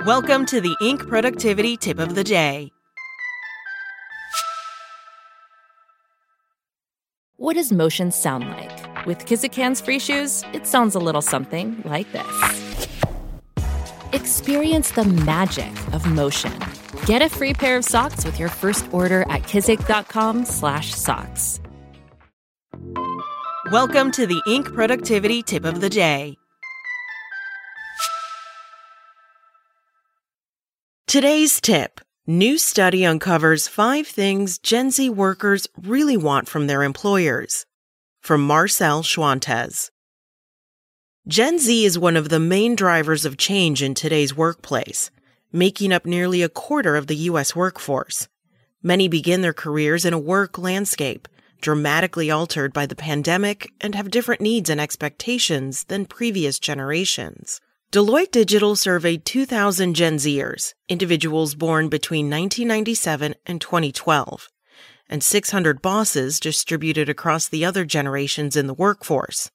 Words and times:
Welcome 0.00 0.44
to 0.46 0.60
the 0.60 0.74
Inc. 0.82 1.06
Productivity 1.06 1.76
Tip 1.76 2.00
of 2.00 2.16
the 2.16 2.24
Day. 2.24 2.72
What 7.36 7.54
does 7.54 7.70
motion 7.70 8.10
sound 8.10 8.48
like? 8.48 9.06
With 9.06 9.24
Kizik 9.24 9.54
hands 9.54 9.80
free 9.80 10.00
shoes, 10.00 10.42
it 10.52 10.66
sounds 10.66 10.96
a 10.96 10.98
little 10.98 11.22
something 11.22 11.80
like 11.84 12.10
this. 12.10 12.88
Experience 14.12 14.90
the 14.90 15.04
magic 15.04 15.70
of 15.92 16.04
motion. 16.06 16.52
Get 17.06 17.22
a 17.22 17.28
free 17.28 17.54
pair 17.54 17.76
of 17.76 17.84
socks 17.84 18.24
with 18.24 18.36
your 18.36 18.48
first 18.48 18.88
order 18.90 19.22
at 19.30 19.44
kizik.com/socks. 19.44 21.60
Welcome 23.70 24.10
to 24.10 24.26
the 24.26 24.42
Inc. 24.48 24.74
Productivity 24.74 25.44
Tip 25.44 25.64
of 25.64 25.80
the 25.80 25.88
Day. 25.88 26.36
Today's 31.14 31.60
tip 31.60 32.00
New 32.26 32.58
study 32.58 33.06
uncovers 33.06 33.68
five 33.68 34.04
things 34.04 34.58
Gen 34.58 34.90
Z 34.90 35.10
workers 35.10 35.68
really 35.80 36.16
want 36.16 36.48
from 36.48 36.66
their 36.66 36.82
employers. 36.82 37.66
From 38.20 38.44
Marcel 38.44 39.04
Schwantes. 39.04 39.92
Gen 41.28 41.60
Z 41.60 41.84
is 41.84 41.96
one 41.96 42.16
of 42.16 42.30
the 42.30 42.40
main 42.40 42.74
drivers 42.74 43.24
of 43.24 43.36
change 43.36 43.80
in 43.80 43.94
today's 43.94 44.36
workplace, 44.36 45.12
making 45.52 45.92
up 45.92 46.04
nearly 46.04 46.42
a 46.42 46.48
quarter 46.48 46.96
of 46.96 47.06
the 47.06 47.30
U.S. 47.30 47.54
workforce. 47.54 48.26
Many 48.82 49.06
begin 49.06 49.40
their 49.40 49.52
careers 49.52 50.04
in 50.04 50.14
a 50.14 50.18
work 50.18 50.58
landscape 50.58 51.28
dramatically 51.60 52.28
altered 52.28 52.72
by 52.72 52.86
the 52.86 52.96
pandemic 52.96 53.70
and 53.80 53.94
have 53.94 54.10
different 54.10 54.40
needs 54.40 54.68
and 54.68 54.80
expectations 54.80 55.84
than 55.84 56.06
previous 56.06 56.58
generations. 56.58 57.60
Deloitte 57.94 58.32
Digital 58.32 58.74
surveyed 58.74 59.24
2,000 59.24 59.94
Gen 59.94 60.16
Zers, 60.16 60.74
individuals 60.88 61.54
born 61.54 61.88
between 61.88 62.26
1997 62.26 63.36
and 63.46 63.60
2012, 63.60 64.48
and 65.08 65.22
600 65.22 65.80
bosses 65.80 66.40
distributed 66.40 67.08
across 67.08 67.46
the 67.46 67.64
other 67.64 67.84
generations 67.84 68.56
in 68.56 68.66
the 68.66 68.74
workforce. 68.74 69.52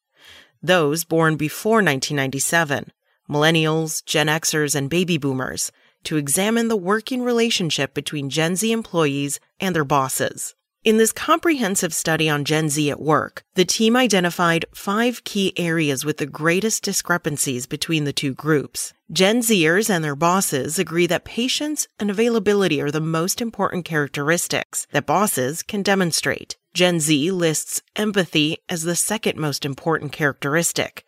Those 0.63 1.03
born 1.03 1.35
before 1.35 1.83
1997, 1.83 2.93
millennials, 3.29 4.05
Gen 4.05 4.27
Xers, 4.27 4.73
and 4.73 4.89
baby 4.89 5.17
boomers, 5.17 5.73
to 6.05 6.15
examine 6.15 6.69
the 6.69 6.77
working 6.77 7.21
relationship 7.21 7.93
between 7.93 8.29
Gen 8.29 8.55
Z 8.55 8.71
employees 8.71 9.41
and 9.59 9.75
their 9.75 9.83
bosses. 9.83 10.55
In 10.85 10.95
this 10.95 11.11
comprehensive 11.11 11.93
study 11.93 12.29
on 12.29 12.45
Gen 12.45 12.69
Z 12.69 12.89
at 12.89 13.01
work, 13.01 13.43
the 13.55 13.65
team 13.65 13.97
identified 13.97 14.63
five 14.73 15.25
key 15.25 15.51
areas 15.57 16.05
with 16.05 16.19
the 16.19 16.25
greatest 16.25 16.83
discrepancies 16.83 17.67
between 17.67 18.05
the 18.05 18.13
two 18.13 18.33
groups. 18.33 18.93
Gen 19.11 19.41
Zers 19.41 19.89
and 19.89 20.05
their 20.05 20.15
bosses 20.15 20.79
agree 20.79 21.05
that 21.07 21.25
patience 21.25 21.89
and 21.99 22.09
availability 22.09 22.79
are 22.79 22.91
the 22.91 23.01
most 23.01 23.41
important 23.41 23.83
characteristics 23.83 24.87
that 24.93 25.05
bosses 25.05 25.63
can 25.63 25.83
demonstrate. 25.83 26.55
Gen 26.73 27.01
Z 27.01 27.29
lists 27.29 27.81
empathy 27.97 28.59
as 28.69 28.83
the 28.83 28.95
second 28.95 29.37
most 29.37 29.65
important 29.65 30.13
characteristic, 30.13 31.03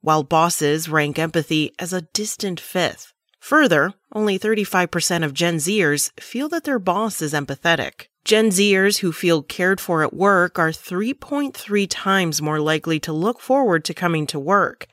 while 0.00 0.24
bosses 0.24 0.88
rank 0.88 1.20
empathy 1.20 1.72
as 1.78 1.92
a 1.92 2.02
distant 2.12 2.58
fifth. 2.58 3.12
Further, 3.38 3.94
only 4.12 4.36
35% 4.36 5.24
of 5.24 5.32
Gen 5.32 5.58
Zers 5.58 6.10
feel 6.20 6.48
that 6.48 6.64
their 6.64 6.80
boss 6.80 7.22
is 7.22 7.32
empathetic. 7.32 8.06
Gen 8.24 8.50
Zers 8.50 8.98
who 8.98 9.10
feel 9.10 9.42
cared 9.42 9.80
for 9.80 10.04
at 10.04 10.14
work 10.14 10.56
are 10.56 10.70
3.3 10.70 11.86
times 11.90 12.40
more 12.40 12.60
likely 12.60 13.00
to 13.00 13.12
look 13.12 13.40
forward 13.40 13.84
to 13.84 13.94
coming 13.94 14.28
to 14.28 14.38
work 14.38 14.86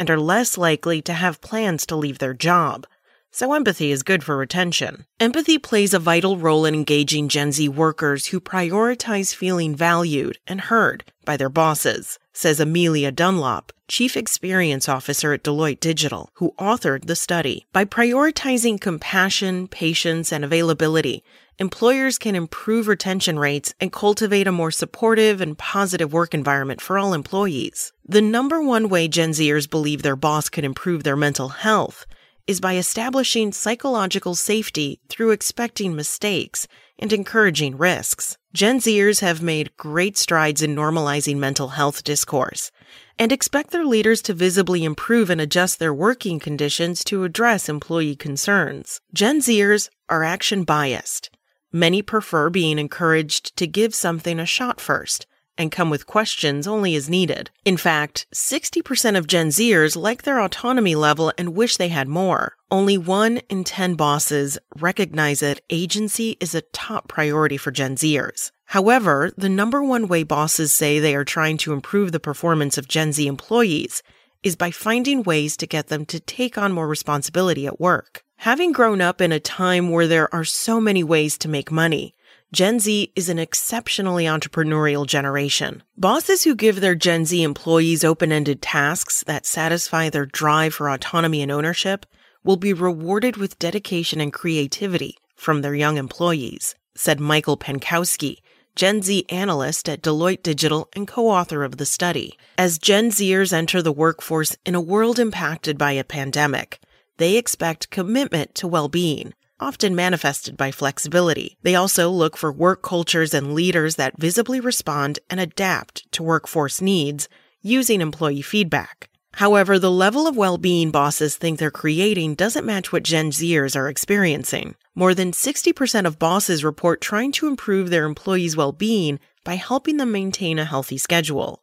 and 0.00 0.10
are 0.10 0.18
less 0.18 0.58
likely 0.58 1.00
to 1.02 1.12
have 1.12 1.40
plans 1.40 1.86
to 1.86 1.94
leave 1.94 2.18
their 2.18 2.34
job. 2.34 2.88
So 3.34 3.54
empathy 3.54 3.90
is 3.90 4.02
good 4.02 4.22
for 4.22 4.36
retention. 4.36 5.06
Empathy 5.18 5.56
plays 5.58 5.94
a 5.94 5.98
vital 5.98 6.36
role 6.36 6.66
in 6.66 6.74
engaging 6.74 7.28
Gen 7.28 7.50
Z 7.50 7.66
workers 7.70 8.26
who 8.26 8.42
prioritize 8.42 9.34
feeling 9.34 9.74
valued 9.74 10.38
and 10.46 10.60
heard 10.60 11.10
by 11.24 11.38
their 11.38 11.48
bosses, 11.48 12.18
says 12.34 12.60
Amelia 12.60 13.10
Dunlop, 13.10 13.72
Chief 13.88 14.18
Experience 14.18 14.86
Officer 14.86 15.32
at 15.32 15.42
Deloitte 15.42 15.80
Digital, 15.80 16.28
who 16.34 16.52
authored 16.58 17.06
the 17.06 17.16
study. 17.16 17.66
By 17.72 17.86
prioritizing 17.86 18.78
compassion, 18.78 19.66
patience, 19.66 20.30
and 20.30 20.44
availability, 20.44 21.24
employers 21.58 22.18
can 22.18 22.34
improve 22.34 22.86
retention 22.86 23.38
rates 23.38 23.72
and 23.80 23.90
cultivate 23.90 24.46
a 24.46 24.52
more 24.52 24.70
supportive 24.70 25.40
and 25.40 25.56
positive 25.56 26.12
work 26.12 26.34
environment 26.34 26.82
for 26.82 26.98
all 26.98 27.14
employees. 27.14 27.94
The 28.06 28.20
number 28.20 28.60
one 28.62 28.90
way 28.90 29.08
Gen 29.08 29.30
Zers 29.30 29.70
believe 29.70 30.02
their 30.02 30.16
boss 30.16 30.50
could 30.50 30.64
improve 30.64 31.02
their 31.02 31.16
mental 31.16 31.48
health 31.48 32.04
is 32.46 32.60
by 32.60 32.76
establishing 32.76 33.52
psychological 33.52 34.34
safety 34.34 35.00
through 35.08 35.30
expecting 35.30 35.94
mistakes 35.94 36.66
and 36.98 37.12
encouraging 37.12 37.76
risks. 37.76 38.36
Gen 38.52 38.78
Zers 38.78 39.20
have 39.20 39.42
made 39.42 39.76
great 39.76 40.16
strides 40.16 40.62
in 40.62 40.76
normalizing 40.76 41.38
mental 41.38 41.68
health 41.68 42.04
discourse 42.04 42.70
and 43.18 43.32
expect 43.32 43.70
their 43.70 43.84
leaders 43.84 44.22
to 44.22 44.34
visibly 44.34 44.84
improve 44.84 45.30
and 45.30 45.40
adjust 45.40 45.78
their 45.78 45.94
working 45.94 46.38
conditions 46.38 47.04
to 47.04 47.24
address 47.24 47.68
employee 47.68 48.16
concerns. 48.16 49.00
Gen 49.12 49.40
Zers 49.40 49.88
are 50.08 50.24
action 50.24 50.64
biased. 50.64 51.30
Many 51.72 52.02
prefer 52.02 52.50
being 52.50 52.78
encouraged 52.78 53.56
to 53.56 53.66
give 53.66 53.94
something 53.94 54.38
a 54.38 54.46
shot 54.46 54.80
first 54.80 55.26
and 55.58 55.72
come 55.72 55.90
with 55.90 56.06
questions 56.06 56.66
only 56.66 56.94
as 56.94 57.10
needed. 57.10 57.50
In 57.64 57.76
fact, 57.76 58.26
60% 58.34 59.16
of 59.16 59.26
Gen 59.26 59.48
Zers 59.48 59.96
like 59.96 60.22
their 60.22 60.40
autonomy 60.40 60.94
level 60.94 61.32
and 61.36 61.54
wish 61.54 61.76
they 61.76 61.88
had 61.88 62.08
more. 62.08 62.56
Only 62.70 62.96
one 62.96 63.38
in 63.48 63.64
10 63.64 63.94
bosses 63.94 64.58
recognize 64.76 65.40
that 65.40 65.60
agency 65.70 66.36
is 66.40 66.54
a 66.54 66.62
top 66.72 67.08
priority 67.08 67.56
for 67.56 67.70
Gen 67.70 67.96
Zers. 67.96 68.50
However, 68.66 69.30
the 69.36 69.50
number 69.50 69.82
one 69.82 70.08
way 70.08 70.22
bosses 70.22 70.72
say 70.72 70.98
they 70.98 71.14
are 71.14 71.24
trying 71.24 71.58
to 71.58 71.74
improve 71.74 72.12
the 72.12 72.18
performance 72.18 72.78
of 72.78 72.88
Gen 72.88 73.12
Z 73.12 73.26
employees 73.26 74.02
is 74.42 74.56
by 74.56 74.70
finding 74.70 75.22
ways 75.22 75.56
to 75.58 75.66
get 75.66 75.88
them 75.88 76.06
to 76.06 76.18
take 76.18 76.56
on 76.56 76.72
more 76.72 76.88
responsibility 76.88 77.66
at 77.66 77.78
work. 77.78 78.24
Having 78.38 78.72
grown 78.72 79.00
up 79.00 79.20
in 79.20 79.30
a 79.30 79.38
time 79.38 79.90
where 79.90 80.08
there 80.08 80.34
are 80.34 80.42
so 80.42 80.80
many 80.80 81.04
ways 81.04 81.38
to 81.38 81.48
make 81.48 81.70
money, 81.70 82.14
Gen 82.52 82.80
Z 82.80 83.10
is 83.16 83.30
an 83.30 83.38
exceptionally 83.38 84.24
entrepreneurial 84.24 85.06
generation. 85.06 85.82
Bosses 85.96 86.44
who 86.44 86.54
give 86.54 86.82
their 86.82 86.94
Gen 86.94 87.24
Z 87.24 87.42
employees 87.42 88.04
open-ended 88.04 88.60
tasks 88.60 89.24
that 89.26 89.46
satisfy 89.46 90.10
their 90.10 90.26
drive 90.26 90.74
for 90.74 90.90
autonomy 90.90 91.40
and 91.40 91.50
ownership 91.50 92.04
will 92.44 92.58
be 92.58 92.74
rewarded 92.74 93.38
with 93.38 93.58
dedication 93.58 94.20
and 94.20 94.34
creativity 94.34 95.16
from 95.34 95.62
their 95.62 95.74
young 95.74 95.96
employees, 95.96 96.74
said 96.94 97.18
Michael 97.18 97.56
Penkowski, 97.56 98.36
Gen 98.76 99.00
Z 99.00 99.24
analyst 99.30 99.88
at 99.88 100.02
Deloitte 100.02 100.42
Digital 100.42 100.90
and 100.94 101.08
co-author 101.08 101.64
of 101.64 101.78
the 101.78 101.86
study. 101.86 102.36
As 102.58 102.78
Gen 102.78 103.08
Zers 103.08 103.54
enter 103.54 103.80
the 103.80 103.92
workforce 103.92 104.58
in 104.66 104.74
a 104.74 104.80
world 104.80 105.18
impacted 105.18 105.78
by 105.78 105.92
a 105.92 106.04
pandemic, 106.04 106.80
they 107.16 107.38
expect 107.38 107.88
commitment 107.88 108.54
to 108.56 108.68
well-being, 108.68 109.32
often 109.62 109.94
manifested 109.94 110.56
by 110.56 110.72
flexibility. 110.72 111.56
They 111.62 111.76
also 111.76 112.10
look 112.10 112.36
for 112.36 112.50
work 112.52 112.82
cultures 112.82 113.32
and 113.32 113.54
leaders 113.54 113.94
that 113.96 114.18
visibly 114.18 114.58
respond 114.58 115.20
and 115.30 115.38
adapt 115.38 116.10
to 116.12 116.22
workforce 116.24 116.80
needs 116.80 117.28
using 117.62 118.00
employee 118.00 118.42
feedback. 118.42 119.08
However, 119.34 119.78
the 119.78 119.90
level 119.90 120.26
of 120.26 120.36
well-being 120.36 120.90
bosses 120.90 121.36
think 121.36 121.58
they're 121.58 121.70
creating 121.70 122.34
doesn't 122.34 122.66
match 122.66 122.92
what 122.92 123.04
Gen 123.04 123.30
Zers 123.30 123.76
are 123.76 123.88
experiencing. 123.88 124.74
More 124.94 125.14
than 125.14 125.32
60% 125.32 126.06
of 126.06 126.18
bosses 126.18 126.64
report 126.64 127.00
trying 127.00 127.32
to 127.32 127.46
improve 127.46 127.88
their 127.88 128.04
employees' 128.04 128.56
well-being 128.56 129.20
by 129.44 129.54
helping 129.54 129.96
them 129.96 130.12
maintain 130.12 130.58
a 130.58 130.66
healthy 130.66 130.98
schedule. 130.98 131.62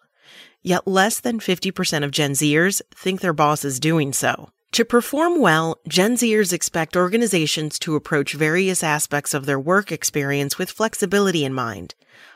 Yet 0.62 0.88
less 0.88 1.20
than 1.20 1.40
50% 1.40 2.04
of 2.04 2.12
Gen 2.12 2.32
Zers 2.32 2.82
think 2.96 3.22
their 3.22 3.34
boss 3.34 3.64
is 3.64 3.80
doing 3.80 4.14
so. 4.14 4.50
To 4.74 4.86
perform 4.86 5.40
well, 5.42 5.80
Gen 5.88 6.16
Zers 6.16 6.54
expect 6.54 6.96
organizations 6.96 7.80
to 7.80 7.96
approach 7.96 8.34
various 8.34 8.84
aspects 8.84 9.34
of 9.34 9.46
their 9.46 9.60
work 9.60 9.92
experience 9.92 10.60
with 10.60 10.70
flexibility 10.70 11.44
in 11.44 11.54
mind, 11.54 11.96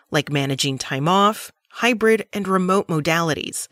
like 0.10 0.32
managing 0.32 0.80
time 0.80 1.08
off, 1.08 1.52
hybrid, 1.70 2.28
and 2.34 2.48
remote 2.48 2.88
modalities, 2.88 3.68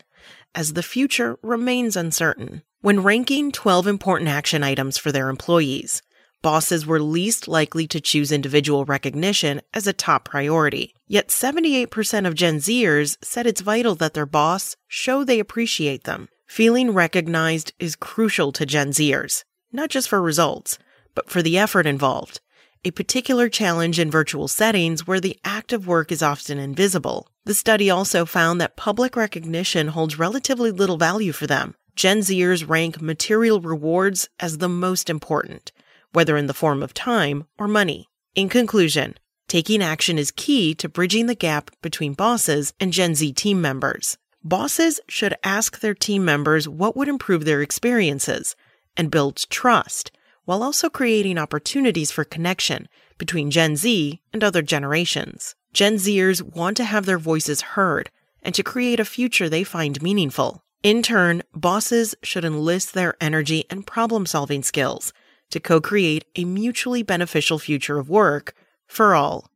as 0.54 0.74
the 0.74 0.82
future 0.82 1.38
remains 1.42 1.96
uncertain. 1.96 2.62
When 2.80 3.02
ranking 3.02 3.50
12 3.50 3.86
important 3.88 4.28
action 4.28 4.62
items 4.62 4.96
for 4.96 5.10
their 5.10 5.28
employees, 5.28 6.00
bosses 6.40 6.86
were 6.86 7.00
least 7.00 7.48
likely 7.48 7.88
to 7.88 8.00
choose 8.00 8.30
individual 8.30 8.84
recognition 8.84 9.60
as 9.74 9.88
a 9.88 9.92
top 9.92 10.24
priority. 10.24 10.94
Yet 11.08 11.28
78% 11.28 12.26
of 12.26 12.34
Gen 12.34 12.58
Zers 12.58 13.16
said 13.22 13.46
it's 13.46 13.60
vital 13.60 13.96
that 13.96 14.14
their 14.14 14.26
boss 14.26 14.76
show 14.86 15.24
they 15.24 15.40
appreciate 15.40 16.04
them. 16.04 16.28
Feeling 16.52 16.90
recognized 16.90 17.72
is 17.78 17.96
crucial 17.96 18.52
to 18.52 18.66
Gen 18.66 18.90
Zers, 18.90 19.42
not 19.72 19.88
just 19.88 20.06
for 20.06 20.20
results, 20.20 20.78
but 21.14 21.30
for 21.30 21.40
the 21.40 21.56
effort 21.56 21.86
involved, 21.86 22.42
a 22.84 22.90
particular 22.90 23.48
challenge 23.48 23.98
in 23.98 24.10
virtual 24.10 24.48
settings 24.48 25.06
where 25.06 25.18
the 25.18 25.38
act 25.44 25.72
of 25.72 25.86
work 25.86 26.12
is 26.12 26.22
often 26.22 26.58
invisible. 26.58 27.26
The 27.46 27.54
study 27.54 27.88
also 27.88 28.26
found 28.26 28.60
that 28.60 28.76
public 28.76 29.16
recognition 29.16 29.88
holds 29.88 30.18
relatively 30.18 30.70
little 30.70 30.98
value 30.98 31.32
for 31.32 31.46
them. 31.46 31.74
Gen 31.96 32.18
Zers 32.18 32.68
rank 32.68 33.00
material 33.00 33.62
rewards 33.62 34.28
as 34.38 34.58
the 34.58 34.68
most 34.68 35.08
important, 35.08 35.72
whether 36.12 36.36
in 36.36 36.48
the 36.48 36.52
form 36.52 36.82
of 36.82 36.92
time 36.92 37.46
or 37.58 37.66
money. 37.66 38.08
In 38.34 38.50
conclusion, 38.50 39.14
taking 39.48 39.82
action 39.82 40.18
is 40.18 40.30
key 40.30 40.74
to 40.74 40.90
bridging 40.90 41.28
the 41.28 41.34
gap 41.34 41.70
between 41.80 42.12
bosses 42.12 42.74
and 42.78 42.92
Gen 42.92 43.14
Z 43.14 43.32
team 43.32 43.62
members. 43.62 44.18
Bosses 44.44 44.98
should 45.08 45.34
ask 45.44 45.78
their 45.78 45.94
team 45.94 46.24
members 46.24 46.68
what 46.68 46.96
would 46.96 47.06
improve 47.06 47.44
their 47.44 47.62
experiences 47.62 48.56
and 48.96 49.10
build 49.10 49.44
trust, 49.50 50.10
while 50.44 50.64
also 50.64 50.90
creating 50.90 51.38
opportunities 51.38 52.10
for 52.10 52.24
connection 52.24 52.88
between 53.18 53.52
Gen 53.52 53.76
Z 53.76 54.20
and 54.32 54.42
other 54.42 54.60
generations. 54.60 55.54
Gen 55.72 55.94
Zers 55.94 56.42
want 56.42 56.76
to 56.78 56.84
have 56.84 57.06
their 57.06 57.18
voices 57.18 57.60
heard 57.60 58.10
and 58.42 58.52
to 58.56 58.64
create 58.64 58.98
a 58.98 59.04
future 59.04 59.48
they 59.48 59.62
find 59.62 60.02
meaningful. 60.02 60.64
In 60.82 61.02
turn, 61.02 61.44
bosses 61.54 62.16
should 62.24 62.44
enlist 62.44 62.94
their 62.94 63.14
energy 63.20 63.64
and 63.70 63.86
problem 63.86 64.26
solving 64.26 64.64
skills 64.64 65.12
to 65.50 65.60
co 65.60 65.80
create 65.80 66.24
a 66.34 66.44
mutually 66.44 67.04
beneficial 67.04 67.60
future 67.60 68.00
of 68.00 68.10
work 68.10 68.54
for 68.88 69.14
all. 69.14 69.48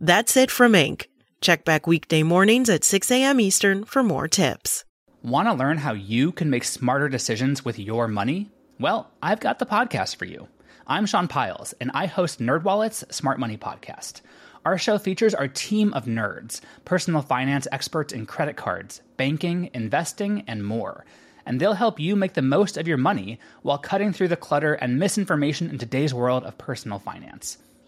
That's 0.00 0.36
it 0.36 0.50
from 0.50 0.72
Inc. 0.72 1.06
Check 1.44 1.66
back 1.66 1.86
weekday 1.86 2.22
mornings 2.22 2.70
at 2.70 2.84
6 2.84 3.10
a.m. 3.10 3.38
Eastern 3.38 3.84
for 3.84 4.02
more 4.02 4.28
tips. 4.28 4.86
Want 5.22 5.46
to 5.46 5.52
learn 5.52 5.76
how 5.76 5.92
you 5.92 6.32
can 6.32 6.48
make 6.48 6.64
smarter 6.64 7.06
decisions 7.06 7.62
with 7.62 7.78
your 7.78 8.08
money? 8.08 8.50
Well, 8.80 9.10
I've 9.22 9.40
got 9.40 9.58
the 9.58 9.66
podcast 9.66 10.16
for 10.16 10.24
you. 10.24 10.48
I'm 10.86 11.04
Sean 11.04 11.28
Pyles, 11.28 11.74
and 11.82 11.90
I 11.92 12.06
host 12.06 12.40
NerdWallet's 12.40 13.14
Smart 13.14 13.38
Money 13.38 13.58
Podcast. 13.58 14.22
Our 14.64 14.78
show 14.78 14.96
features 14.96 15.34
our 15.34 15.46
team 15.46 15.92
of 15.92 16.06
nerds, 16.06 16.62
personal 16.86 17.20
finance 17.20 17.68
experts 17.70 18.14
in 18.14 18.24
credit 18.24 18.56
cards, 18.56 19.02
banking, 19.18 19.68
investing, 19.74 20.44
and 20.46 20.64
more. 20.64 21.04
And 21.44 21.60
they'll 21.60 21.74
help 21.74 22.00
you 22.00 22.16
make 22.16 22.32
the 22.32 22.40
most 22.40 22.78
of 22.78 22.88
your 22.88 22.96
money 22.96 23.38
while 23.60 23.76
cutting 23.76 24.14
through 24.14 24.28
the 24.28 24.36
clutter 24.36 24.72
and 24.72 24.98
misinformation 24.98 25.68
in 25.68 25.76
today's 25.76 26.14
world 26.14 26.44
of 26.44 26.56
personal 26.56 26.98
finance. 26.98 27.58